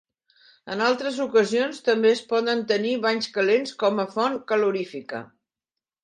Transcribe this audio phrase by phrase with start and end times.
[0.75, 5.21] En altres ocasions també es poden tenir banys calents com a font calorífica.